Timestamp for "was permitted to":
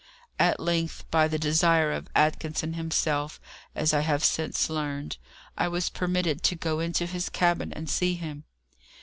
5.67-6.55